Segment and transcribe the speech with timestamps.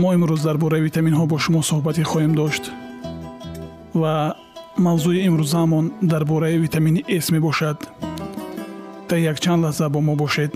[0.00, 2.64] мо имрӯз дар бораи витаминҳо бо шумо суҳбате хоҳем дошт.
[4.00, 4.14] Ва
[4.86, 7.78] мавзӯи имрӯзаамон дар бораи витамини с мебошад.
[9.08, 10.52] Та якчанд лаҳза бо мо бошед.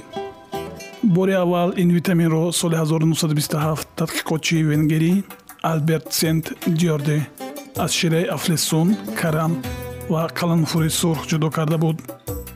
[1.02, 5.12] Бори аввал ин витаминро соли 1927 тадқиқотчии венгерӣ
[5.62, 7.18] алберт сент диорде
[7.84, 8.88] аз шираи афлесун
[9.20, 9.52] карам
[10.10, 11.96] ва каланфури сурх ҷудо карда буд.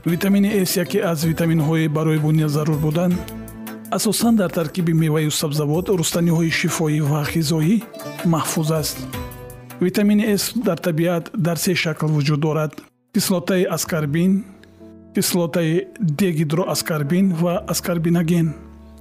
[0.07, 3.15] Витамини с яке аз витаминҳои барои буния зарур буданд
[3.97, 7.77] асосан дар таркиби меваю сабзавот рустаниҳои шифоӣ ва ғизоӣ
[8.33, 8.97] маҳфуз аст.
[9.81, 12.73] Витамини с дар табиат дар се шакл вуҷуд дорад.
[13.15, 14.45] Кислотаи аскарбин
[15.15, 18.55] кислотаи дегидроаскарбин ва аскарбиноген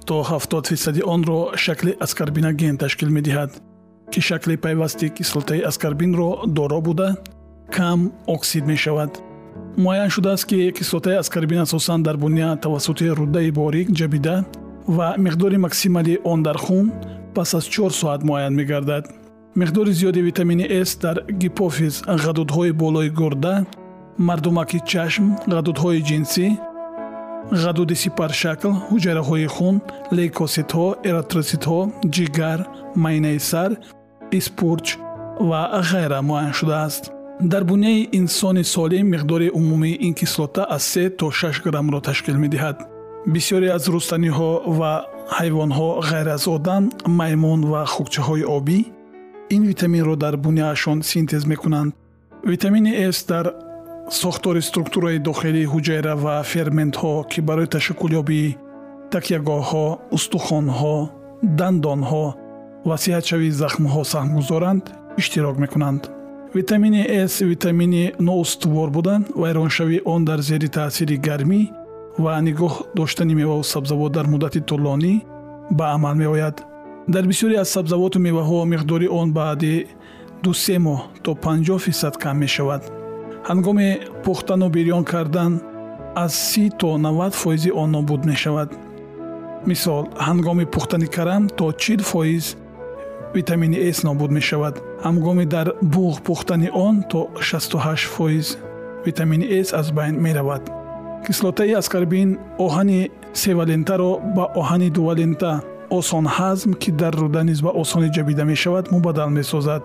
[0.06, 3.50] то 70 фисади онро шакли аскарбиноген ташкил медиҳад
[4.12, 7.16] ки шакли пайвасти кислотаи аскарбинро доро буда
[7.72, 9.10] кам оксид мешавад.
[9.76, 14.44] Муайян шудааст ки кислотаи аскарбин асосан дар буня тавассути руддаи борик ҷабида
[14.86, 16.92] ва миқдори максималии он дар хун
[17.34, 19.04] пас аз чор соат муайян мегардад.
[19.56, 23.66] миқдори зиёди витамини с дар гипофиз ғадудҳои болои гурда
[24.18, 26.46] мардумаки чашм ғадудҳои ҷинсӣ
[27.62, 29.76] ғадуди сипаршакл ҳуҷайраҳои хун
[30.16, 31.80] лейкоситҳо эритроситҳо
[32.14, 32.60] ҷигар
[33.02, 33.70] майнаи сар
[34.38, 34.86] испурч
[35.48, 37.04] ва ғайра муайян шудааст.
[37.52, 42.93] дар буняи инсони солим миқдори умумии ин кислота аз се то шаш граммро ташкил медиҳад
[43.26, 44.92] бисёре аз рустаниҳо ва
[45.38, 46.82] ҳайвонҳо ғайр аз одам
[47.20, 48.80] маймун ва хукчаҳои обӣ
[49.54, 51.92] ин витаминро дар буняашон синтез мекунанд.
[52.52, 53.46] Витамини с дар
[54.10, 58.56] сохтори структураи дохилии ҳуҷайра ва ферментҳо ки барои ташаккулёбии
[59.12, 59.86] такягоҳҳо
[60.16, 60.96] устухонҳо
[61.58, 62.26] дандонҳо
[62.88, 64.84] ва сиҳатшавии захмҳо саҳмгузоранд
[65.20, 66.02] иштирок мекунанд.
[66.58, 67.02] Витамини
[67.34, 71.60] с витамини ноустувор буданд вайроншавии он дар зери таъсири гармӣ
[72.18, 75.14] ва нигоҳ доштани меваву сабзавот дар муддати тӯлонӣ
[75.78, 76.56] ба амал меояд.
[77.08, 79.86] Дар бисёре аз сабзавоту меваҳо миқдори он баъди
[80.44, 82.82] дусе моҳ то 50 фисад кам мешавад.
[83.48, 83.88] Ҳангоми
[84.24, 85.52] пухтану бирён кардан
[86.24, 88.70] аз си то 90 фоизи он нобуд мешавад.
[89.66, 92.56] Мисол ҳангоми пухтани карам то чил фоиз
[93.34, 94.74] витамини с нобуд мешавад.
[95.06, 98.46] Ҳангоми дар буғ пухтани он то 68 фоиз
[99.06, 100.73] витамини с аз байн меравад
[101.26, 103.00] кислотаи аскарбин оҳани
[103.42, 105.52] севалентаро ба оҳани дувалента
[105.98, 109.82] осон ҳазм ки дар руда низ ба осонӣ ҷабида мешавад мубаддал месозад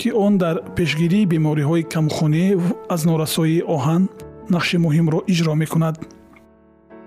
[0.00, 2.44] ки он дар пешгирии бемориҳои камхунӣ
[2.94, 4.02] аз норасоии оҳан
[4.54, 5.96] нақши муҳимро иҷро мекунад.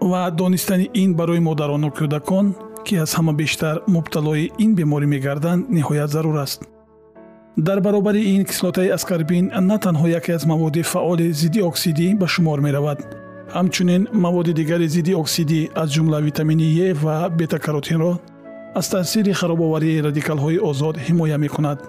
[0.09, 2.45] Ва донистани ин барои модарону кӯдакон
[2.85, 6.59] ки аз ҳама бештар мубталои ин беморӣ мегарданд ниҳоят зарур аст.
[7.67, 12.59] Дар баробари ин кислотаи аскарбин на танҳо яке аз маводи фаъоли зидди оксидӣ ба шумор
[12.67, 12.99] меравад
[13.55, 18.13] ҳамчунин маводи дигари зидди оксидӣ аз ҷумла витамини е ва бетакаротинро
[18.79, 21.79] аз таъсири харобоварии радикалҳои озод ҳимоя мекунад.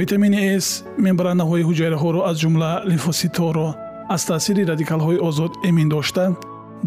[0.00, 0.68] Витамини с
[1.06, 3.68] мембранаҳои ҳуҷайраҳоро аз ҷумла лимфоситҳоро
[4.14, 6.24] аз таъсири радикалҳои озод эмин дошта.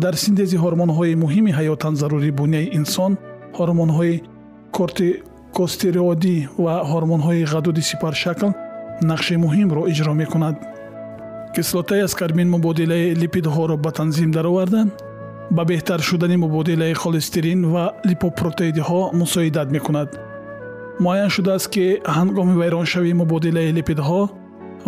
[0.04, 3.12] Дар синтези ҳормонҳои муҳими ҳаётан зарури буняи инсон
[3.58, 4.16] ҳормонҳои
[4.78, 8.50] кортикостероидӣ ва ҳормонҳои ғадуди сипаршакл
[9.12, 10.56] нақши муҳимро иҷро мекунад
[11.56, 14.82] кислотаи аскарбин мубодилаи липидҳоро ба танзим дароварда
[15.52, 20.10] ба беҳтар шудани мубодилаи холестерин ва липопротеидҳо мусоидат мекунад.
[21.04, 21.86] Муайян шудааст ки
[22.18, 24.22] ҳангоми вайроншавии мубодилаи липидҳо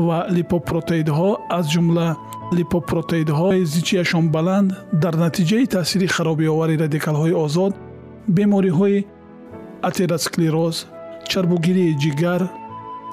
[0.08, 2.08] ва липопротеидҳо аз ҷумла
[2.58, 4.68] липопротеидҳои зичияшон баланд
[5.04, 7.74] дар натиҷаи таъсири харобиовари радикалҳои озод
[8.38, 9.06] бемориҳои
[9.90, 10.76] атеросклероз
[11.30, 12.42] чарбугирии ҷигар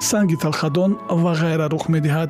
[0.09, 0.91] санги талхадон
[1.23, 2.29] ва ғайра рух медиҳад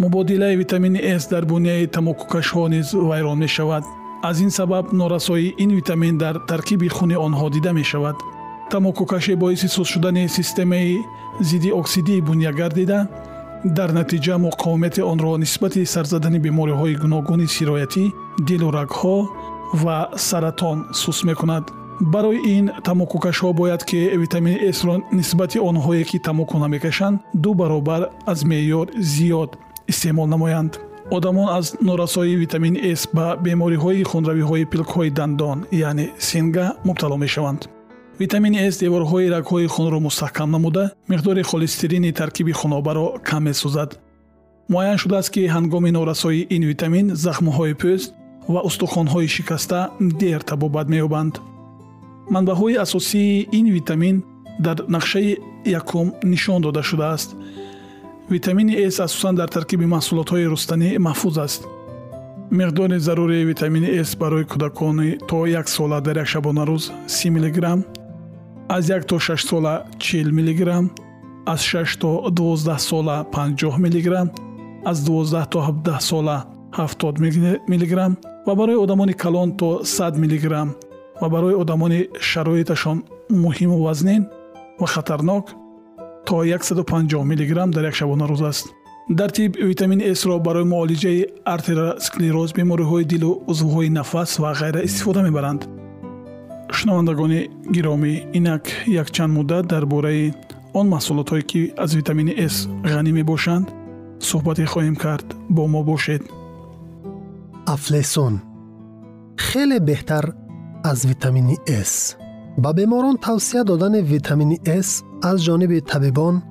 [0.00, 3.84] мубодилаи витамини с дар буняи тамокукашҳо низ вайрон мешавад.
[4.22, 8.16] Аз ин сабаб норасоии ин витамин дар таркиби хуни онҳо дида мешавад.
[8.70, 10.98] Тамокукашӣ боиси суст шудани системаи
[11.40, 13.08] зидди оксидии буня гардида
[13.64, 18.04] дар натиҷа муқовимати онро нисбати сарзадани бемориҳои гуногуни сироятӣ
[18.48, 19.16] дилу рагҳо
[19.82, 21.64] ва саратон суст мекунад.
[22.00, 28.44] Барои ин тамокукашҳо бояд ки витамини сро нисбати онҳое ки тамоку намекашанд ду баробар аз
[28.50, 29.50] меъёр зиёд
[29.90, 30.72] истеъмол намоянд.
[31.10, 35.58] Одамон аз норасоии витамини с ба бемориҳои хунравиҳои пилкҳои дандон
[35.88, 37.60] яъне синга мубтало мешаванд.
[38.20, 43.90] Витамини с деворҳои рагҳои хунро мустаҳкам намуда миқдори холестерини таркиби хунобаро кам месозад
[44.72, 48.08] муайян шудааст ки ҳангоми норасоии ин витамин захмҳои пӯст
[48.52, 49.80] ва устухонҳои шикаста
[50.20, 51.34] дер табобат меёбанд.
[52.34, 54.16] Манбаъҳои асосии ин витамин
[54.66, 55.30] дар нақшаи
[55.80, 57.30] якум нишон дода шудааст
[58.30, 61.62] витамини с асосан дар таркиби маҳсулотҳои рустанӣ маҳфуз аст.
[62.58, 67.80] Миқдори зарурии витамини с барои кӯдакони то як сола дар як шабонарӯз си миллиграмм
[68.68, 70.90] аз як то шаш сола чил миллиграмм
[71.46, 74.28] аз шаш то дувоздаҳ сола панҷоҳ миллиграмм
[74.90, 76.38] аз дувоздаҳ то ҳабдаҳ сола
[76.78, 77.14] ҳафтод
[77.70, 78.12] миллиграмм
[78.46, 80.68] ва барои одамони калон то сад миллиграмм
[81.20, 82.00] ва барои одамони
[82.30, 82.98] шароиташон
[83.44, 84.22] муҳиму вазнин
[84.80, 85.44] ва хатарнок
[86.26, 88.66] то 150 миллиграмм дар як шабона рӯз аст.
[89.08, 95.62] Дар тиб витамини сро барои муолиҷаи артеросклероз бемориҳои дилу узвҳои нафас ва ғайра истифода мебаранд.
[96.76, 97.40] Шунавандагони
[97.74, 100.32] гиромӣ инак якчанд муддат дар бораи
[100.78, 102.56] он маҳсулотҳое ки аз витамини с
[102.92, 103.66] ғанӣ мебошанд
[104.28, 105.26] суҳбате хоҳем кард
[105.56, 106.22] бо мо бошед.
[107.74, 108.34] Афлесон.
[109.46, 110.24] Хеле беҳтар
[110.90, 111.56] аз витамини
[111.90, 112.16] с.
[112.62, 114.58] Ба беморон тавсия додани витамини
[114.88, 114.90] с
[115.22, 116.42] از جانب طبیبان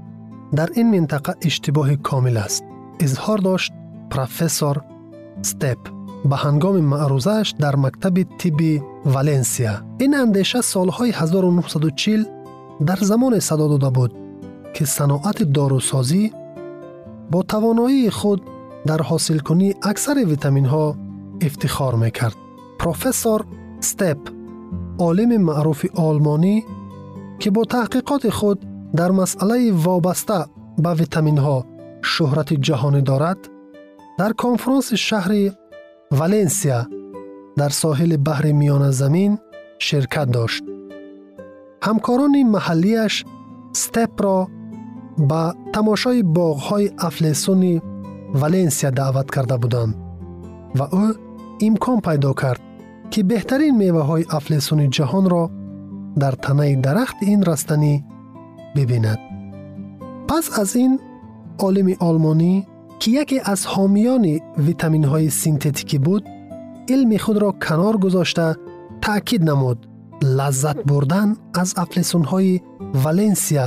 [0.56, 2.64] در این منطقه اشتباه کامل است
[3.00, 3.74] اظهار داشت
[4.10, 4.82] پروفسور
[5.42, 5.78] ستپ
[6.26, 12.24] به هنگام معروضش در مکتب تیبی والنسیا این اندیشه سالهای 1940
[12.86, 14.14] در زمان صدا داده بود
[14.74, 16.32] که صناعت داروسازی
[17.32, 18.42] با توانایی خود
[18.86, 20.96] در حاصل کنی اکثر ویتامین ها
[21.42, 22.36] افتخار می‌کرد.
[22.80, 23.46] پروفسور
[23.80, 24.18] ستپ
[25.00, 26.66] عالم معروف آلمانی
[27.42, 28.60] ки бо таҳқиқоти худ
[29.00, 30.40] дар масъалаи вобаста
[30.84, 31.58] ба витаминҳо
[32.12, 33.40] шӯҳрати ҷаҳонӣ дорад
[34.20, 35.44] дар конфронси шаҳри
[36.20, 36.80] валенсия
[37.60, 39.32] дар соҳили баҳри миёназамин
[39.86, 40.64] ширкат дошт.
[41.88, 43.14] Ҳамкорони маҳаллияш
[43.82, 44.38] степро
[45.30, 45.44] ба
[45.76, 47.76] тамошои боғҳои афлесуни
[48.42, 49.94] валенсия даъват карда буданд
[50.78, 51.06] ва ӯ
[51.68, 52.62] имкон пайдо кард
[53.12, 55.44] ки беҳтарин меваҳои афлесуни ҷаҳонро
[56.23, 57.95] дар танаи дарахти ин растанӣ
[58.75, 59.21] бибинад
[60.29, 60.93] пас аз ин
[61.67, 62.55] олими олмонӣ
[63.01, 64.35] ки яке аз ҳомиёни
[64.67, 66.23] витаминҳои синтетикӣ буд
[66.95, 68.49] илми худро канор гузошта
[69.05, 69.79] таъкид намуд
[70.39, 71.29] лаззат бурдан
[71.63, 72.63] аз афлесунҳои
[73.03, 73.67] валенсия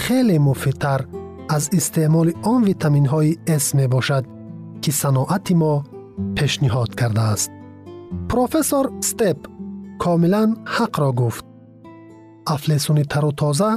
[0.00, 1.00] хеле муфидтар
[1.56, 4.24] аз истеъмоли он витаминҳои с мебошад
[4.82, 5.74] ки саноати мо
[6.36, 7.50] пешниҳод кардааст
[8.32, 9.38] профессор степ
[10.04, 11.44] комилан ҳақро гуфт
[12.54, 13.70] афлесуни тару тоза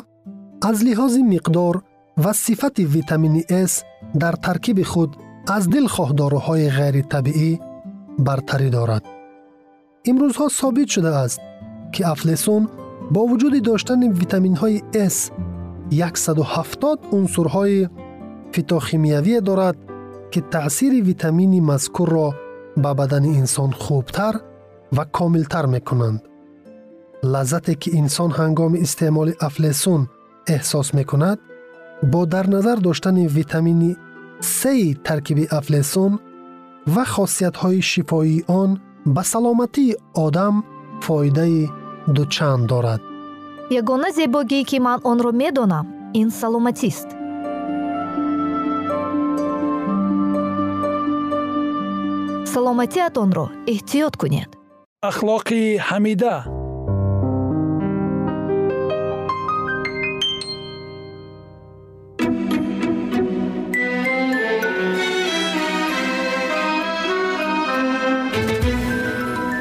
[0.70, 1.76] аз лиҳози миқдор
[2.24, 3.74] ва сифати витамини с
[4.22, 5.12] дар таркиби худ
[5.56, 7.52] аз дилхоҳдоруҳои ғайритабиӣ
[8.26, 9.04] бартарӣ дорад
[10.10, 11.40] имрӯзҳо собит шудааст
[11.94, 12.64] ки афлесун
[13.14, 14.78] бо вуҷуди доштани витаминҳои
[15.16, 15.18] с
[15.92, 17.90] 170 унсурҳои
[18.54, 19.78] фитохимиявие дорад
[20.32, 22.28] ки таъсири витамини мазкурро
[22.84, 24.36] ба бадани инсон хубтар
[24.96, 26.22] ва комилтар мекунанд
[27.23, 30.03] Лаззате ки инсон ҳангоми истеъмоли афлесун
[30.55, 31.39] эҳсос мекунад
[32.03, 33.97] бо дар назар доштани витамини
[34.41, 36.13] сеи таркиби афлесун
[36.95, 38.71] ва хосиятҳои шифоии он
[39.15, 40.55] ба саломатии одам
[41.05, 41.69] фоидаи
[42.07, 43.01] дучанд дорад.
[43.71, 45.87] Ягона зебогие ки ман онро медонам
[46.21, 47.09] ин саломатист.
[52.53, 54.51] Саломатиатонро эҳтиёт кунед.
[55.11, 56.35] Ахлоқи ҳамида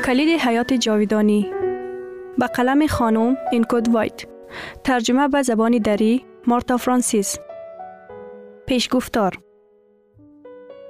[0.07, 1.51] کلید حیات جاویدانی.
[2.37, 4.25] به قلم خانم اینکود وایت.
[4.83, 7.37] ترجمه به زبان دری مارتا فرانسیس.
[8.67, 9.37] پیشگفتار.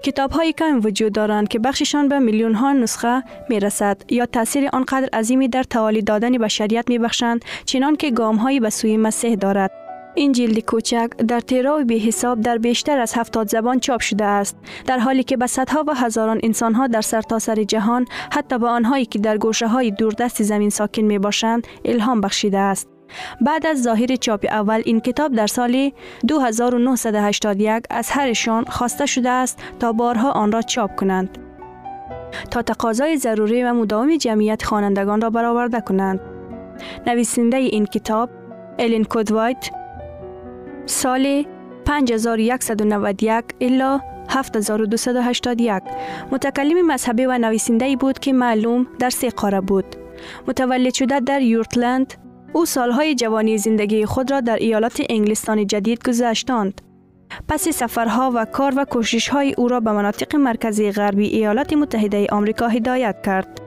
[0.03, 4.69] کتاب های کم وجود دارند که بخششان به میلیون ها نسخه می رسد یا تاثیر
[4.73, 9.35] آنقدر عظیمی در توالی دادن بشریت می بخشند چنان که گام هایی به سوی مسیح
[9.35, 9.86] دارد.
[10.17, 14.25] این جلد کوچک در تیرا و به حساب در بیشتر از هفتاد زبان چاپ شده
[14.25, 14.57] است.
[14.85, 18.67] در حالی که به صدها و هزاران انسان ها در سرتاسر سر جهان حتی به
[18.67, 22.87] آنهایی که در گوشه های دوردست زمین ساکن می باشند الهام بخشیده است.
[23.41, 25.91] بعد از ظاهر چاپ اول این کتاب در سال
[26.27, 31.37] 2981 از هرشان خواسته شده است تا بارها آن را چاپ کنند.
[32.51, 36.19] تا تقاضای ضروری و مداوم جمعیت خوانندگان را برآورده کنند.
[37.07, 38.29] نویسنده این کتاب
[38.79, 39.69] الین کودوایت
[40.87, 41.45] سال
[41.85, 45.83] 5191 الا 7281
[46.31, 49.85] متکلم مذهبی و نویسنده بود که معلوم در سه قاره بود
[50.47, 52.13] متولد شده در یورتلند
[52.53, 56.81] او سالهای جوانی زندگی خود را در ایالات انگلستان جدید گذشتاند.
[57.47, 58.85] پس سفرها و کار و
[59.31, 63.66] های او را به مناطق مرکزی غربی ایالات متحده آمریکا هدایت کرد.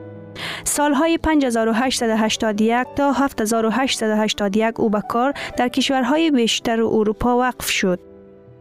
[0.63, 7.99] سالهای 5881 تا 7881 او به کار در کشورهای بیشتر اروپا وقف شد.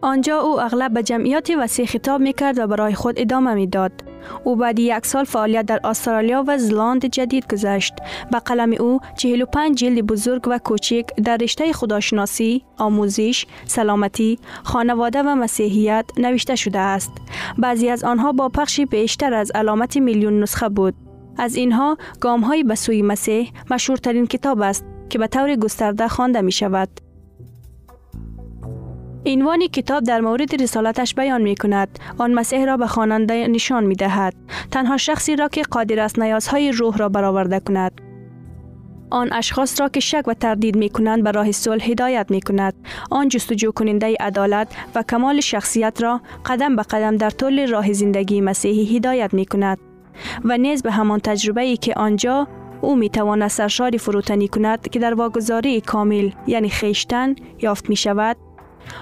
[0.02, 3.92] آنجا او اغلب به جمعیت وسیع خطاب می کرد و برای خود ادامه می داد.
[4.44, 7.94] او بعد یک سال فعالیت در استرالیا و زلاند جدید گذشت.
[8.32, 15.34] به قلم او 45 جلد بزرگ و کوچک در رشته خداشناسی، آموزش، سلامتی، خانواده و
[15.34, 17.12] مسیحیت نوشته شده است.
[17.58, 21.09] بعضی از آنها با پخشی بیشتر از علامت میلیون نسخه بود.
[21.40, 26.40] از اینها گام های به سوی مسیح مشهورترین کتاب است که به طور گسترده خوانده
[26.40, 26.88] می شود.
[29.26, 31.98] عنوان کتاب در مورد رسالتش بیان می کند.
[32.18, 34.34] آن مسیح را به خواننده نشان می دهد.
[34.70, 38.00] تنها شخصی را که قادر است نیازهای روح را برآورده کند.
[39.10, 42.74] آن اشخاص را که شک و تردید می کنند به راه صلح هدایت می کند.
[43.10, 48.40] آن جستجو کننده عدالت و کمال شخصیت را قدم به قدم در طول راه زندگی
[48.40, 49.78] مسیحی هدایت می کند.
[50.44, 52.48] و نیز به همان تجربه ای که آنجا
[52.80, 58.36] او می تواند سرشاری فروتنی کند که در واگذاری کامل یعنی خیشتن یافت می شود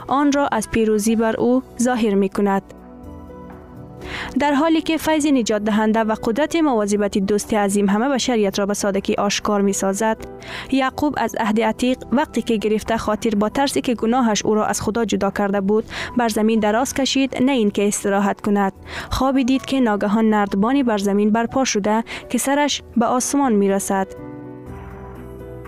[0.08, 2.62] آن را از پیروزی بر او ظاهر می کند.
[4.40, 8.74] در حالی که فیض نجات دهنده و قدرت مواظبت دوست عظیم همه بشریت را به
[8.74, 10.16] سادگی آشکار می سازد
[10.70, 14.80] یعقوب از عهد عتیق وقتی که گرفته خاطر با ترسی که گناهش او را از
[14.80, 15.84] خدا جدا کرده بود
[16.16, 18.72] بر زمین دراز کشید نه اینکه استراحت کند.
[19.10, 24.06] خوابی دید که ناگهان نردبانی بر زمین برپا شده که سرش به آسمان می رسد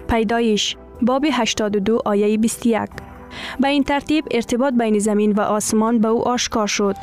[0.09, 2.89] پیدایش باب 82 آیه 21
[3.61, 6.97] به این ترتیب ارتباط بین زمین و آسمان به او آشکار شد.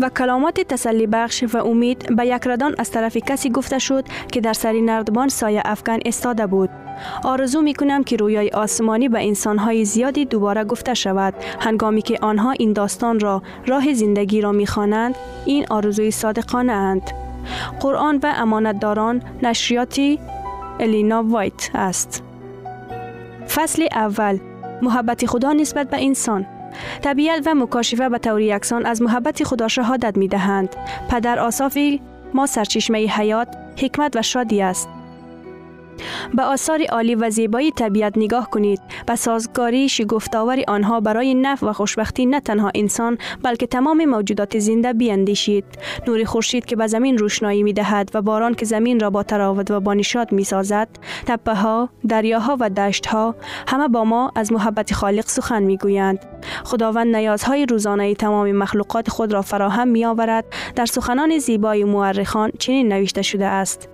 [0.00, 4.40] و کلامات تسلی بخش و امید به یک ردان از طرف کسی گفته شد که
[4.40, 6.70] در سری نردبان سایه افغان استاده بود.
[7.24, 12.50] آرزو می کنم که رویای آسمانی به انسانهای زیادی دوباره گفته شود هنگامی که آنها
[12.50, 15.14] این داستان را راه زندگی را می خوانند
[15.46, 17.10] این آرزوی صادقانه اند.
[17.80, 20.18] قرآن و امانتداران نشریاتی
[20.80, 22.22] الینا وایت است.
[23.48, 24.38] فصل اول
[24.82, 26.46] محبت خدا نسبت به انسان
[27.02, 30.76] طبیعت و مکاشفه به طور یکسان از محبت خدا شهادت می دهند.
[31.10, 32.00] پدر آصافی
[32.34, 34.88] ما سرچشمه حیات، حکمت و شادی است.
[36.34, 41.72] به آثار عالی و زیبایی طبیعت نگاه کنید به سازگاری شگفتآور آنها برای نفع و
[41.72, 45.64] خوشبختی نه تنها انسان بلکه تمام موجودات زنده بیاندیشید.
[46.06, 49.70] نور خورشید که به زمین روشنایی می دهد و باران که زمین را با تراوت
[49.70, 50.88] و با نشاط می سازد
[51.26, 53.34] تپه ها دریاها و دشت ها
[53.68, 56.18] همه با ما از محبت خالق سخن می گویند
[56.64, 60.44] خداوند نیازهای روزانه تمام مخلوقات خود را فراهم می آورد
[60.76, 63.93] در سخنان زیبای مورخان چنین نوشته شده است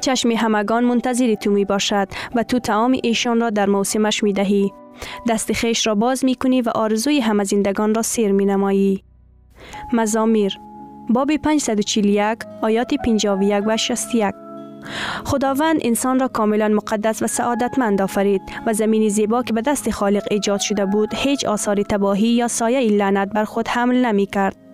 [0.00, 4.72] چشم همگان منتظر تو می باشد و تو تعام ایشان را در موسمش می دهی.
[5.28, 9.04] دست خیش را باز می کنی و آرزوی همه زندگان را سیر می نمایی.
[9.92, 10.58] مزامیر
[11.10, 14.34] باب 541 آیات 51 و 61
[15.24, 20.24] خداوند انسان را کاملا مقدس و سعادتمند آفرید و زمین زیبا که به دست خالق
[20.30, 24.67] ایجاد شده بود هیچ آثار تباهی یا سایه لعنت بر خود حمل نمی کرد.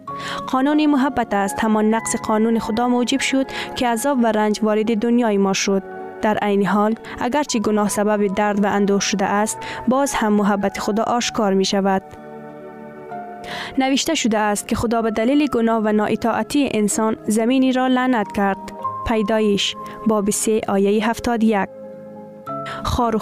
[0.47, 1.57] قانون محبت است.
[1.61, 5.83] همان نقص قانون خدا موجب شد که عذاب و رنج وارد دنیای ما شد.
[6.23, 11.03] در عین حال اگرچه گناه سبب درد و اندوه شده است باز هم محبت خدا
[11.03, 12.03] آشکار می شود.
[13.79, 18.73] نوشته شده است که خدا به دلیل گناه و نااطاعتی انسان زمینی را لعنت کرد.
[19.07, 19.77] پیدایش
[20.07, 21.69] باب 3 آیه 71
[22.85, 23.19] خار و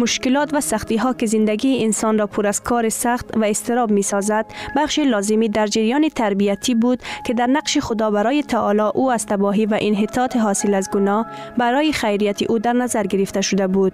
[0.00, 4.02] مشکلات و سختی ها که زندگی انسان را پر از کار سخت و استراب می
[4.02, 9.26] سازد بخش لازمی در جریان تربیتی بود که در نقش خدا برای تعالی او از
[9.26, 11.26] تباهی و انحطاط حاصل از گناه
[11.58, 13.92] برای خیریت او در نظر گرفته شده بود.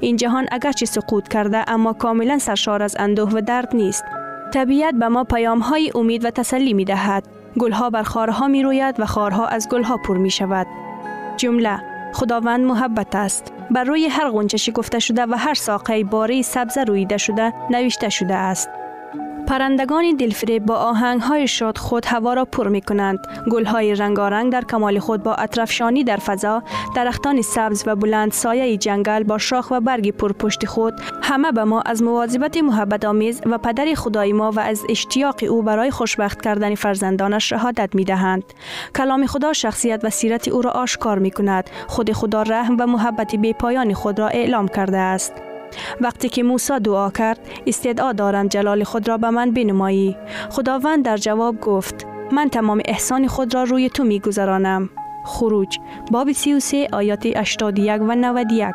[0.00, 4.04] این جهان اگرچه سقوط کرده اما کاملا سرشار از اندوه و درد نیست.
[4.54, 7.24] طبیعت به ما پیام های امید و تسلی می دهد
[7.58, 10.66] گلها بر خارها می روید و خارها از گلها پر می شود
[11.36, 13.52] جمله خداوند محبت است.
[13.70, 18.34] بر روی هر غنچه شکفته شده و هر ساقه باری سبز رویده شده نوشته شده
[18.34, 18.68] است.
[19.46, 23.18] پرندگان دلفریب با آهنگ های شاد خود هوا را پر می کنند.
[23.50, 26.62] گل های رنگارنگ در کمال خود با اطرفشانی در فضا،
[26.96, 31.80] درختان سبز و بلند سایه جنگل با شاخ و برگ پرپشت خود همه به ما
[31.80, 36.74] از مواظبت محبت آمیز و پدر خدای ما و از اشتیاق او برای خوشبخت کردن
[36.74, 38.44] فرزندانش شهادت می دهند.
[38.96, 41.70] کلام خدا شخصیت و سیرت او را آشکار می کند.
[41.86, 45.45] خود خدا رحم و محبت بی پایان خود را اعلام کرده است.
[46.00, 50.16] وقتی که موسی دعا کرد استدعا دارم جلال خود را به من بنمایی.
[50.50, 54.90] خداوند در جواب گفت من تمام احسان خود را روی تو می گذرانم
[55.24, 55.78] خروج
[56.10, 58.74] باب 33 آیات 81 و 91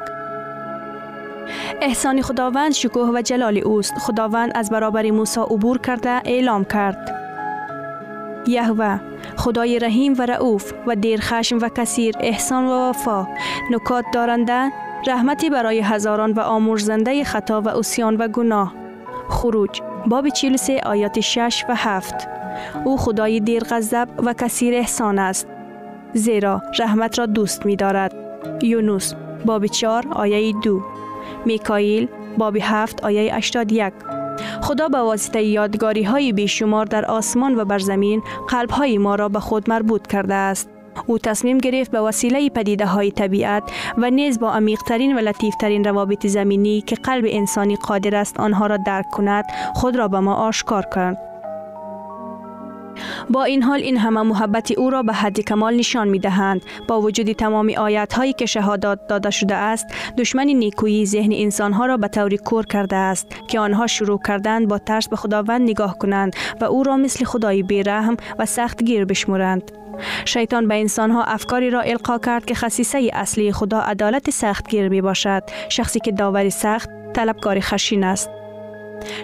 [1.81, 3.93] احسان خداوند شکوه و جلال اوست.
[3.97, 7.17] خداوند از برابر موسی عبور کرده اعلام کرد.
[8.47, 8.99] یهوه
[9.37, 13.27] خدای رحیم و رعوف و دیر خشم و کثیر احسان و وفا.
[13.71, 14.71] نکات دارنده؟
[15.07, 18.73] رحمتی برای هزاران و آمرزنده خطا و اسیان و گناه.
[19.29, 19.81] خروج.
[20.07, 22.27] باب 43 آیات 6 و 7
[22.85, 25.47] او خدای دیر غضب و کثیر احسان است.
[26.13, 28.13] زیرا رحمت را دوست می دارد
[28.63, 29.13] یونس.
[29.45, 30.81] باب 4 آیه 2
[31.45, 33.93] میکائیل باب 7 آیه 81
[34.61, 39.29] خدا به واسطه یادگاری های بیشمار در آسمان و بر زمین قلب های ما را
[39.29, 40.69] به خود مربوط کرده است.
[41.07, 43.63] او تصمیم گرفت به وسیله پدیده های طبیعت
[43.97, 48.77] و نیز با عمیقترین و لطیفترین روابط زمینی که قلب انسانی قادر است آنها را
[48.77, 51.31] درک کند خود را به ما آشکار کرد.
[53.29, 56.61] با این حال این همه محبت او را به حد کمال نشان می دهند.
[56.87, 59.85] با وجود تمام آیت هایی که شهادات داده شده است،
[60.17, 64.67] دشمن نیکویی ذهن انسان ها را به طوری کور کرده است که آنها شروع کردند
[64.67, 69.05] با ترس به خداوند نگاه کنند و او را مثل خدای بیرحم و سخت گیر
[69.05, 69.80] بشمرند.
[70.25, 75.01] شیطان به انسان ها افکاری را القا کرد که خصیصه اصلی خدا عدالت سختگیر می
[75.01, 78.29] باشد شخصی که داوری سخت طلبکار خشین است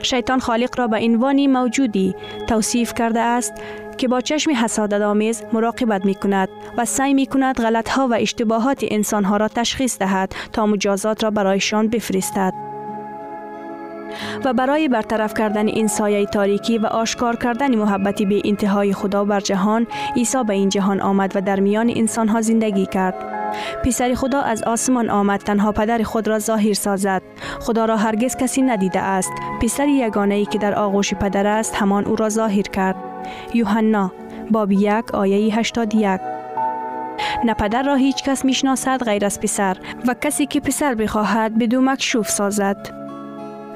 [0.01, 2.15] شیطان خالق را به عنوانی موجودی
[2.47, 3.53] توصیف کرده است
[3.97, 8.13] که با چشم حسادت آمیز مراقبت می کند و سعی می کند غلط ها و
[8.13, 12.66] اشتباهات انسان ها را تشخیص دهد تا مجازات را برایشان بفرستد.
[14.45, 19.39] و برای برطرف کردن این سایه تاریکی و آشکار کردن محبتی به انتهای خدا بر
[19.39, 23.15] جهان عیسی به این جهان آمد و در میان انسان ها زندگی کرد.
[23.83, 27.21] پسر خدا از آسمان آمد تنها پدر خود را ظاهر سازد.
[27.59, 29.31] خدا را هرگز کسی ندیده است.
[29.61, 32.95] پسر یگانه ای که در آغوش پدر است همان او را ظاهر کرد.
[33.53, 34.11] یوحنا
[34.51, 36.21] باب یک آیه 81
[37.45, 41.81] نه پدر را هیچ کس می‌شناسد غیر از پسر و کسی که پسر بخواهد بدو
[41.81, 43.06] مکشوف سازد.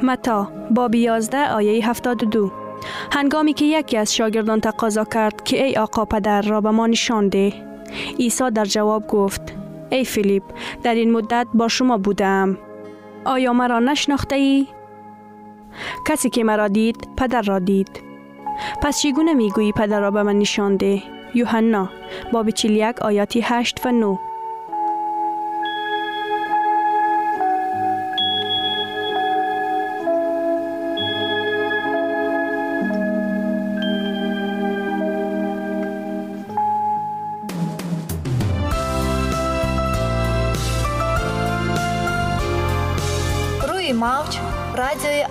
[0.03, 2.51] متا باب 11 آیه 72
[3.11, 7.29] هنگامی که یکی از شاگردان تقاضا کرد که ای آقا پدر را به ما نشان
[7.29, 7.53] ده.
[8.19, 9.41] عیسی در جواب گفت
[9.89, 10.43] ای فیلیپ
[10.83, 12.57] در این مدت با شما بودم.
[13.25, 14.67] آیا مرا نشناخته ای؟
[16.07, 18.01] کسی که مرا دید پدر را دید.
[18.81, 21.89] پس چگونه می‌گویی پدر را به من نشان ده؟ یوحنا
[22.31, 24.19] باب 41 آیاتی 8 و 9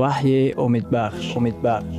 [0.00, 1.24] ваҳйи умидбахш.
[1.38, 1.94] Умидбахш.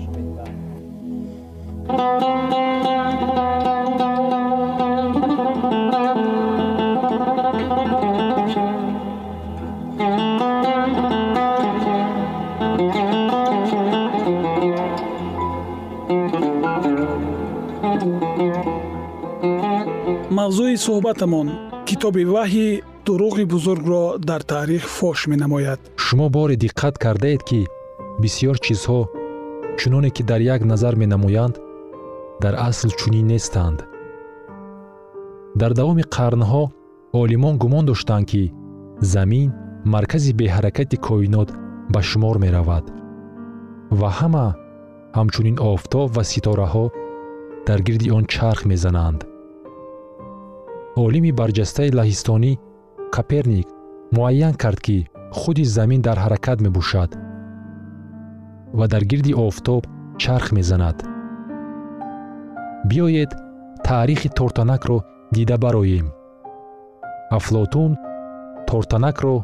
[20.38, 21.48] Мавзӯи суҳбатамон
[21.88, 22.70] китоби ваҳйи
[23.10, 25.80] дуруғи бузургро дар таърих фош менамояд.
[25.98, 27.60] Шумо боре диққат кардаед ки
[28.22, 29.02] бисьёр чизҳо
[29.80, 31.56] чуноне ки дар як назар менамоянд
[32.44, 33.80] дар асл чунин нестанд
[35.62, 36.64] дар давоми қарнҳо
[37.22, 38.44] олимон гумон доштанд ки
[39.14, 39.50] замин
[39.94, 41.50] маркази беҳаракати коинот
[41.94, 42.86] ба шумор меравад.
[44.00, 44.48] Ва ҳама
[45.18, 46.86] ҳамчунин офтоб ва ситораҳо
[47.68, 49.20] дар гирди он чарх мезананд.
[51.06, 52.54] Олими барҷастаи лаҳистонӣ
[53.16, 53.68] каперник
[54.16, 54.98] муайян кард ки
[55.38, 57.12] худи замин дар ҳаракат мебошад
[58.78, 59.84] ва дар гирди офтоб
[60.22, 60.98] чарх мезанад.
[62.90, 63.32] Биёед
[63.84, 64.98] таърихи тортанакро
[65.32, 66.08] дида бароем.
[67.38, 67.92] Афлотун
[68.68, 69.36] тортанакро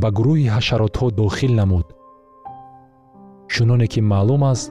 [0.00, 1.86] ба гурӯҳи ҳашаротҳо дохил намуд.
[3.52, 4.70] Чуноне ки маълум аст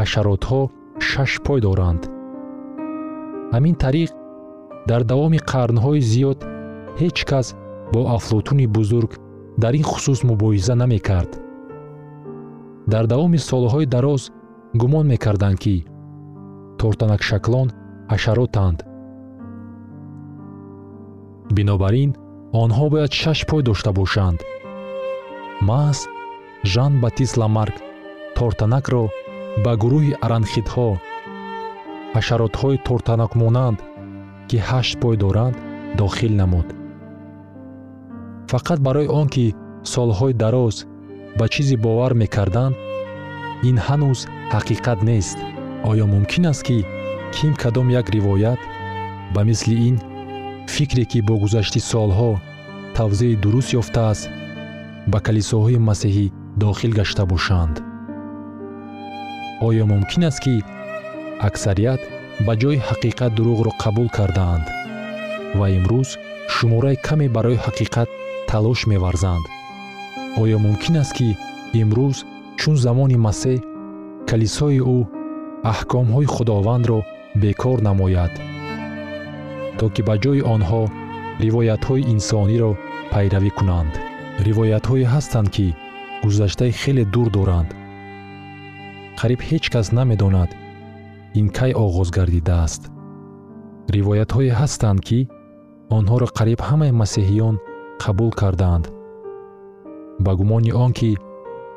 [0.00, 0.60] ҳашаротҳо
[1.08, 2.02] шаш пой доранд.
[3.54, 4.10] Ҳамин тариқ
[4.90, 6.38] дар давоми қарнҳои зиёд
[7.00, 7.46] ҳеҷ кас
[7.92, 9.10] бо афлотуни бузург
[9.62, 11.30] дар ин хусус мубоҳиза намекард.
[12.92, 14.22] Дар давоми солҳои дароз
[14.80, 15.76] гумон мекарданд ки
[16.80, 17.68] тортанакшаклон
[18.12, 18.78] ҳашаротанд
[21.56, 22.10] бинобар ин
[22.62, 24.38] онҳо бояд шаш пой дошта бошанд.
[25.68, 25.98] Маҳз
[26.72, 27.76] жан батист ламарк
[28.36, 29.04] тортанакро
[29.64, 30.88] ба гурӯҳи аранхидҳо
[32.14, 33.78] ҳашаротҳои тортанакмонанд
[34.48, 35.56] ки ҳашт пой доранд
[36.00, 36.68] дохил намуд
[38.52, 39.54] фақат барои он ки
[39.92, 40.76] солҳои дароз
[41.38, 42.74] ба чизе бовар мекарданд
[43.68, 44.20] ин ҳанӯз
[44.54, 45.38] ҳақиқат нест.
[45.90, 46.78] Оё мумкин аст ки
[47.34, 48.60] ким кадом як ривоят
[49.34, 49.96] ба мисли ин
[50.74, 52.30] фикре ки бо гузашти солҳо
[52.96, 54.24] тавзеъи дуруст ёфтааст
[55.10, 56.26] ба калисоҳои масеҳӣ
[56.62, 57.74] дохил гашта бошанд.
[59.66, 60.54] Оё мумкин аст ки
[61.48, 62.00] аксарият
[62.46, 64.66] ба ҷои ҳақиқат дурӯғро қабул кардаанд
[65.58, 66.08] ва имрӯз
[66.54, 68.08] шумораи каме барои ҳақиқат
[68.50, 69.44] талош меварзанд.
[70.42, 71.28] Оё мумкин аст ки
[71.80, 72.16] имрӯз
[72.60, 73.58] чун замони масеҳ
[74.28, 74.98] калисои ӯ
[75.72, 76.98] аҳкомҳои худовандро
[77.42, 78.32] бекор намояд.
[79.78, 80.82] То ки ба ҷои онҳо
[81.44, 82.72] ривоятҳои инсониро
[83.12, 83.92] пайравӣ кунанд.
[84.46, 85.66] Ривоятҳое ҳастанд ки
[86.24, 87.70] гузаштаи хеле дур доранд.
[89.20, 90.50] Қариб ҳеҷ кас намедонад
[91.40, 92.82] ин кай оғоз гардидааст.
[93.96, 95.18] Ривоятҳое ҳастанд ки
[95.98, 97.56] онҳоро қариб ҳамаи масеҳиён
[98.02, 98.84] қабул кардаанд
[100.24, 101.10] ба гумони он ки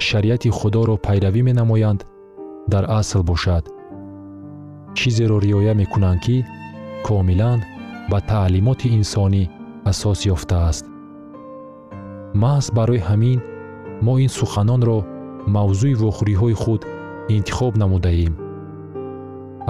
[0.07, 2.05] шариати худоро пайравӣ менамоянд
[2.67, 3.63] дар асл бошад.
[4.97, 6.45] Чизеро риоя мекунанд ки
[7.05, 7.59] комилан
[8.11, 9.43] ба таълимоти инсонӣ
[9.91, 10.85] асос ёфтааст
[12.43, 13.39] маҳз барои ҳамин
[14.05, 14.99] мо ин суханонро
[15.55, 16.81] мавзӯи вохӯриҳои худ
[17.35, 18.33] интихоб намудаем.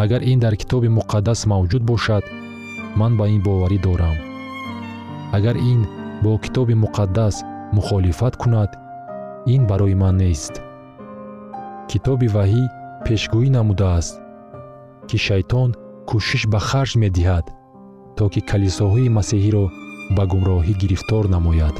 [0.04, 2.24] Агар ин дар китоби муқаддас мавҷуд бошад
[3.00, 4.18] ман ба ин боварӣ дорам.
[5.38, 5.82] Агар ин
[6.24, 7.36] бо китоби муқаддас
[7.76, 8.72] мухолифат кунад
[9.54, 10.54] ин барои ман нест.
[11.90, 12.64] Китоби ваҳӣ
[13.06, 14.14] пешгӯӣ намудааст
[15.10, 15.70] ки шайтон
[16.10, 17.46] кӯшиш ба харҷ медиҳад
[18.18, 19.66] то ки калисоҳои масеҳиро
[20.16, 21.76] ба гумроҳӣ гирифтор намояд.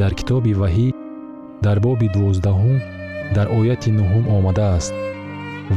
[0.00, 0.88] Дар китоби ваҳӣ
[1.64, 2.78] дар боби дувоздаҳум
[3.36, 4.94] дар ояти нуҳум омадааст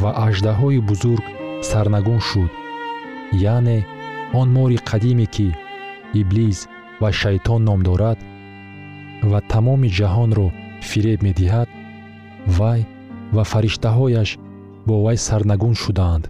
[0.02, 1.26] ва аждаҳои бузург
[1.70, 2.52] сарнагун шуд
[3.56, 3.80] яъне
[4.40, 5.48] он мори қадиме ки
[6.22, 6.60] иблис
[7.04, 8.20] ва шайтон ном дорад
[9.32, 10.48] ва тамоми ҷаҳонро
[10.90, 11.70] фиреб медиҳад
[12.58, 12.82] вай
[13.36, 14.30] ва фариштаҳояш
[14.88, 16.24] бо вай сарнагун шуданд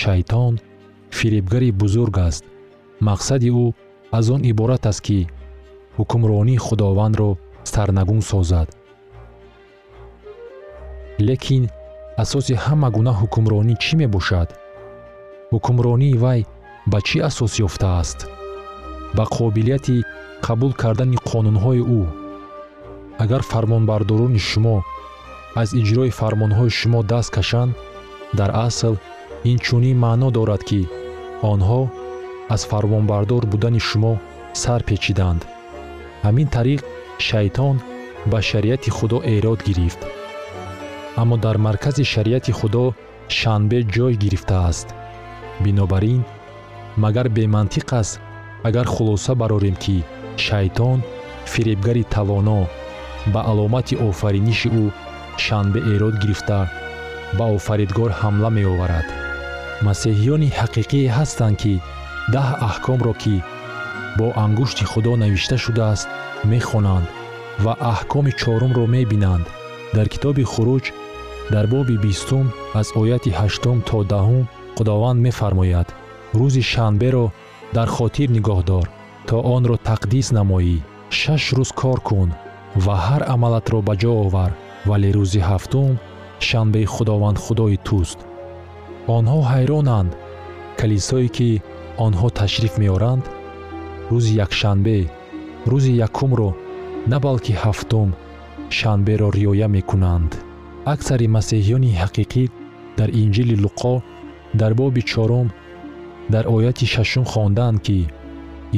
[0.00, 0.54] шайтон
[1.18, 2.44] фиребгари бузург аст.
[3.08, 3.66] Мақсади ӯ
[4.18, 5.18] аз он иборат аст ки
[5.98, 7.30] ҳукмронии худовандро
[7.72, 8.68] сарнагун созад.
[11.28, 11.64] Лекин
[12.22, 14.48] асоси ҳама гуна ҳукмронӣ чӣ мебошад?
[15.52, 16.40] Ҳукмронии вай
[16.90, 18.20] ба чӣ асос ёфтааст
[19.16, 19.96] ба қобилияти
[20.46, 22.02] қабул кардани қонунҳои ӯ.
[23.22, 24.76] Агар фармонбардорони шумо
[25.60, 27.72] аз иҷрои фармонҳои шумо даст кашанд
[28.38, 28.94] дар асл
[29.52, 30.80] инчунин маъно дорад ки
[31.52, 31.82] онҳо
[32.54, 34.12] аз фармонбардор будани шумо
[34.62, 35.42] сар печиданд.
[36.26, 36.80] Ҳамин тариқ
[37.28, 37.76] шайтон
[38.30, 40.00] ба шариати худо эрод гирифт.
[41.20, 42.84] Аммо дар маркази шариати худо
[43.38, 44.88] шанбе ҷой гирифтааст.
[45.64, 46.22] Бинобар ин
[47.02, 48.14] магар бемантиқ аст
[48.68, 50.04] агар хулоса барорем ки
[50.36, 50.98] шайтон
[51.52, 52.60] фиребгари тавоно
[53.32, 54.84] ба аломати офариниши ӯ
[55.44, 56.60] шанбе эрод гирифта
[57.38, 59.06] ба офаридгор ҳамла меоварад.
[59.86, 61.74] Масеҳиёни ҳақиқие ҳастанд ки
[62.34, 63.36] даҳ аҳкомро ки
[64.18, 66.08] бо ангушти худо навишта шудааст
[66.52, 67.06] мехонанд
[67.64, 69.46] ва аҳкоми чорумро мебинанд.
[69.96, 70.84] Дар китоби хуруҷ
[71.54, 72.46] дар боби бистум
[72.80, 74.44] аз ояти ҳаштум то даҳум
[74.76, 75.88] худованд мефармояд
[76.38, 77.26] рӯзи шанберо
[77.76, 78.86] дар хотир нигоҳ дор
[79.28, 80.76] то онро тақдис намоӣ.
[81.18, 82.30] Шаш рӯз кор кун
[82.84, 84.50] ва ҳар амалатро ба ҷо овар
[84.88, 85.92] вале рӯзи ҳафтум
[86.48, 88.18] шанбеи худованд худои туст.
[89.16, 90.10] Онҳо ҳайронанд.
[90.78, 91.50] Калисое ки
[92.06, 93.24] онҳо ташриф меоранд
[94.12, 94.98] рӯзи якшанбе
[95.70, 96.50] рӯзи якумро
[97.10, 98.08] на балки ҳафтум
[98.78, 100.30] шанберо риоя мекунанд.
[100.92, 102.44] Аксари масеҳиёни ҳақиқӣ
[102.98, 103.94] дар инҷили луқо
[104.60, 105.48] дар боби чорум
[106.32, 107.98] дар ояти шашум хондаанд ки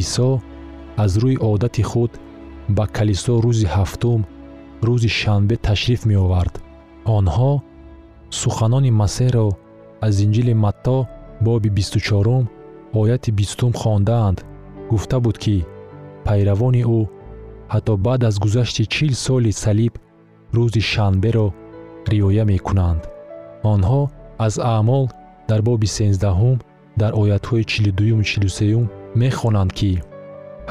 [0.02, 0.30] исо
[1.04, 2.12] аз рӯи одати худ
[2.76, 4.20] ба калисо рӯзи ҳафтум
[4.86, 6.54] рӯзи шанбе ташриф меовард.
[7.16, 7.52] Онҳо
[8.40, 9.48] суханони масеҳро
[10.06, 10.98] аз инҷили матто
[11.46, 12.44] боби бисту чорум
[13.00, 14.38] ояти бистум хондаанд
[14.90, 15.56] гуфта буд ки
[16.26, 17.00] пайравони ӯ
[17.72, 19.94] ҳатто баъд аз гузашти чил соли салиб
[20.56, 21.46] рӯзи шанберо
[22.12, 23.02] риоя мекунанд.
[23.72, 24.02] Онҳо
[24.46, 25.04] аз аъмол
[25.48, 26.56] дар боби сенздаҳум
[27.00, 28.84] дар оятҳои чилудуюму чилусеюм
[29.22, 29.92] мехонанд ки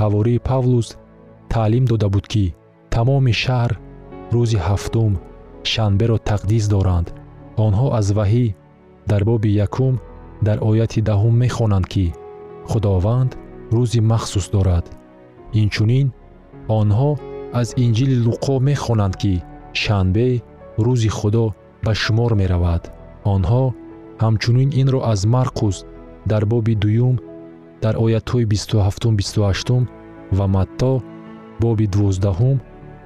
[0.02, 0.88] ҳавории павлус
[1.54, 2.46] таълим дода буд ки
[2.94, 3.72] тамоми шаҳр
[4.36, 5.14] рӯзи ҳафтум
[5.72, 7.08] шанберо тақдис доранд.
[7.66, 8.46] Онҳо аз ваҳӣ
[9.12, 9.94] дар боби якум
[10.48, 12.06] дар ояти даҳум мехонанд ки
[12.70, 13.32] худованд
[13.76, 14.86] рӯзи махсус дорад.
[15.62, 16.08] Инчунин
[16.80, 17.12] онҳо
[17.60, 19.34] аз инҷили луқо мехонанд ки
[19.82, 20.30] шанбе
[20.86, 21.46] рӯзи худо
[21.86, 22.84] ба шумор меравад.
[23.34, 23.64] Онҳо
[24.24, 25.78] ҳамчунин инро аз марқус
[26.26, 27.16] дар боби дуюм
[27.82, 29.84] дар оятҳои бисту ҳафтум бисту ҳаштум
[30.38, 30.94] ва матто
[31.64, 32.58] боби дувоздаҳум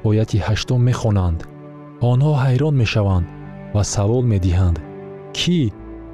[0.10, 1.40] ояти ҳаштум мехонанд.
[2.12, 3.26] Онҳо ҳайрон мешаванд
[3.76, 4.78] ва савол медиҳанд
[5.38, 5.60] кӣ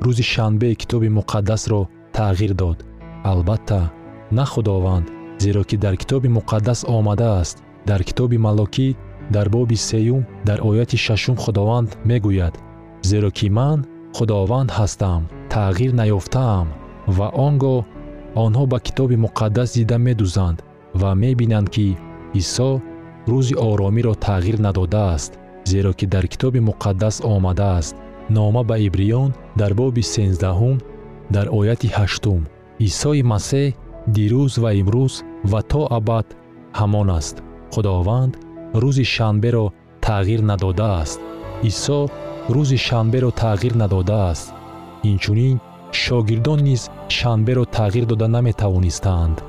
[0.05, 1.81] рӯзи шанбе китоби муқаддасро
[2.17, 2.77] тағйир дод?
[3.31, 3.81] Албатта
[4.37, 5.07] на худованд
[5.43, 7.57] зеро ки дар китоби муқаддас омадааст
[7.89, 8.87] дар китоби малокӣ
[9.35, 12.55] дар боби сеюм дар ояти шашум худованд мегӯяд
[13.09, 13.79] зеро ки ман
[14.17, 15.21] худованд ҳастам
[15.53, 16.67] тағйир наёфтаам
[17.17, 17.79] ва он гоҳ
[18.45, 20.57] онҳо ба китоби муқаддас дида медӯзанд
[21.01, 21.87] ва мебинанд ки
[22.41, 22.69] исо
[23.31, 25.31] рӯзи оромиро тағйир надодааст
[25.65, 27.95] зеро ки дар китоби муқаддас омадааст.
[28.29, 30.77] Нома ба ибриён дар боби сенздаҳум
[31.35, 32.41] дар ояти ҳаштум.
[32.87, 33.75] Исои масеҳ
[34.15, 35.13] дирӯз ва имрӯз
[35.51, 36.27] ва то абад
[36.79, 37.35] ҳамон аст.
[37.73, 38.33] Худованд
[38.81, 39.65] рӯзи шанберо
[40.07, 41.19] тағйир надодааст.
[41.69, 41.99] Исо
[42.55, 44.47] рӯзи шанберо тағйир надодааст.
[45.11, 45.57] Инчунин
[45.91, 49.43] шогирдон низ шанберо тағйир дода наметавонистаанд.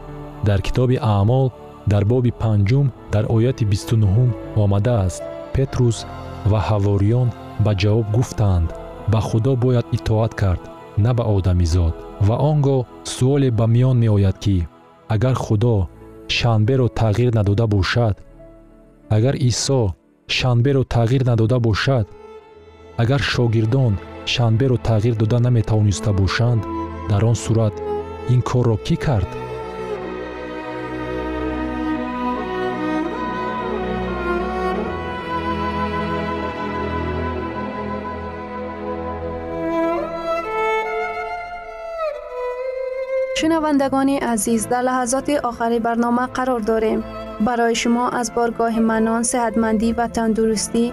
[0.45, 1.53] Дар китоби аъмол
[1.87, 5.23] дар боби панҷум дар ояти бисту нуҳум омадааст.
[5.55, 6.07] Петрус
[6.51, 7.29] ва ҳавориён
[7.65, 8.69] ба ҷавоб гуфтанд
[9.13, 10.63] ба худо бояд итоат кард
[11.05, 11.95] на ба одамизод
[12.27, 12.81] ва он гоҳ
[13.15, 14.57] суоле ба миён меояд ки
[15.15, 15.77] агар худо
[16.37, 18.17] шанберо тағйир надода бошад
[19.17, 19.83] агар исо
[20.37, 22.07] шанберо тағйир надода бошад
[23.03, 23.93] агар шогирдон
[24.25, 26.67] شنبه رو تغییر داده نمی‌تونسته باشند
[27.11, 27.73] در اون صورت
[28.29, 29.27] این کار رو کی کرد؟
[43.37, 47.05] شنوندگان عزیز در لحظات آخری برنامه قرار داریم.
[47.41, 50.93] برای شما از بارگاه منان سلامتی و تندرستی